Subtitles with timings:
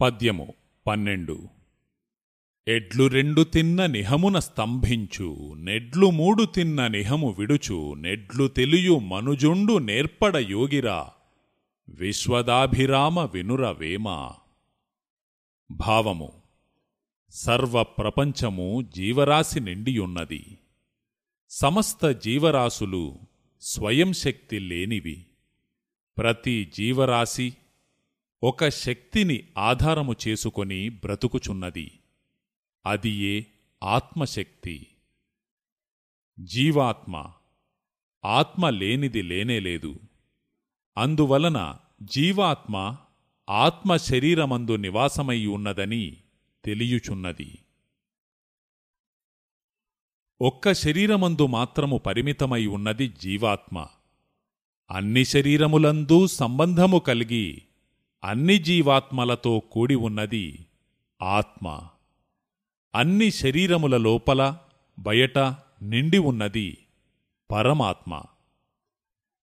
[0.00, 0.54] పద్యము
[0.86, 1.48] పన్నెండు.
[2.68, 11.10] ఎడ్లు రెండు తిన్న నిహమున స్తంభించు నెడ్లు మూడు తిన్న నిహము విడుచు నెడ్లు తెలియు మనుజుండు నేర్పడ యోగిరా
[11.88, 14.30] విశ్వదాభిరామ వినుర వేమ.
[15.70, 16.32] భావము
[17.30, 20.58] సర్వ ప్రపంచము జీవరాశి నిండియున్నది
[21.50, 23.18] సమస్త జీవరాశులు
[23.60, 25.26] స్వయం శక్తి లేనివి
[26.18, 27.52] ప్రతి జీవరాశి
[28.42, 31.98] ఒక శక్తిని ఆధారము చేసుకొని బ్రతుకుచున్నది.
[32.86, 33.42] అది ఏ?
[33.82, 34.86] ఆత్మశక్తి.
[36.40, 37.32] జీవాత్మ.
[38.24, 40.00] ఆత్మ లేనిది లేనేలేదు
[40.98, 42.96] అందువలన జీవాత్మ
[43.50, 46.16] ఆత్మ శరీరమందు నివాసమై ఉన్నదని
[46.64, 47.58] తెలియుచున్నది.
[50.40, 53.86] ఒక్క శరీరమందు మాత్రము పరిమితమై ఉన్నది జీవాత్మ.
[54.90, 57.62] అన్ని శరీరములందు సంబంధము కలిగి
[58.24, 60.66] అన్ని జీవాత్మలతో కూడి ఉన్నది
[61.22, 61.80] ఆత్మ.
[62.94, 64.58] అన్ని శరీరముల లోపల
[64.98, 65.38] బయట
[65.82, 66.78] నిండి ఉన్నది
[67.52, 68.22] పరమాత్మ.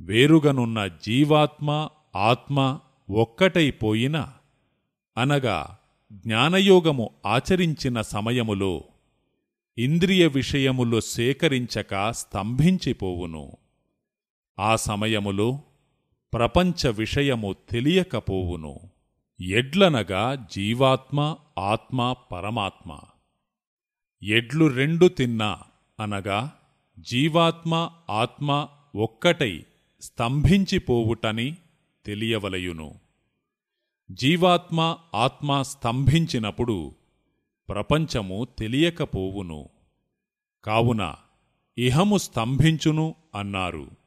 [0.00, 4.32] వేరుగనున్న జీవాత్మ ఆత్మ ఒక్కటైపోయిన
[5.18, 5.78] అనగా
[6.12, 8.84] జ్ఞానయోగము ఆచరించిన సమయములో
[9.78, 13.52] ఇంద్రియ విషయములు సేకరించక స్తంభించిపోవును.
[14.58, 15.60] ఆ సమయములో
[16.34, 18.80] ప్రపంచ విషయము తెలియకపోవును.
[19.40, 22.98] ఎడ్లనగా జీవాత్మ ఆత్మ పరమాత్మ.
[24.22, 25.58] ఎడ్లు రెండు తిన్నా
[26.00, 26.52] అనగా
[26.98, 29.64] జీవాత్మ ఆత్మ ఒక్కటై
[30.00, 31.56] స్తంభించిపోవుటని
[32.06, 32.94] తెలియవలయును.
[34.10, 36.94] జీవాత్మ ఆత్మ స్తంభించినప్పుడు
[37.68, 39.68] ప్రపంచము తెలియకపోవును.
[40.64, 41.14] కావున
[41.78, 44.03] ఇహము స్తంభించును అన్నారు.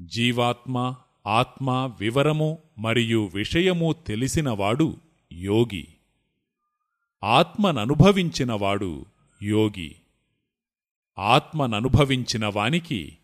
[0.00, 0.94] జీవాత్మ
[1.26, 4.96] ఆత్మ వివరము మరియు విషయము తెలిసినవాడు
[5.32, 5.88] యోగి.
[7.24, 9.04] ఆత్మననుభవించినవాడు
[9.42, 9.96] యోగి.
[11.18, 13.16] ఆత్మననుభవించిన వానికి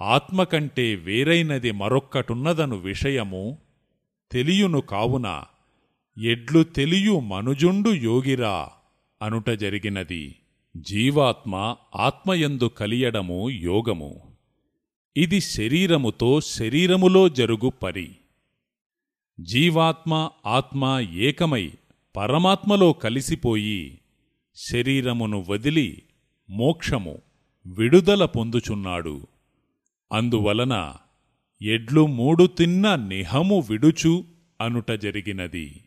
[0.00, 3.58] ఆత్మ కంటే వేరైనది మరొక్కటున్నదను విషయము
[4.32, 5.44] తెలియును కావున
[6.22, 8.70] ఎడ్లు తెలియు మనుజుండు యోగిరా
[9.22, 10.36] అనుట జరిగినది.
[10.76, 14.31] జీవాత్మ ఆత్మయందు కలియడము యోగము.
[15.16, 18.10] ఇది శరీరముతో శరీరములో జరుగు పరి.
[19.40, 21.72] జీవాత్మ ఆత్మ ఏకమై
[22.16, 23.98] పరమాత్మలో కలిసిపోయి
[24.54, 26.02] శరీరమును వదిలి
[26.50, 27.18] మోక్షము
[27.66, 29.26] విడుదల పొందుచున్నాడు.
[30.12, 30.94] అందువలన
[31.62, 34.24] ఎడ్లు మూడు తిన్న నిహము విడుచు
[34.60, 35.81] అనుట జరిగినది.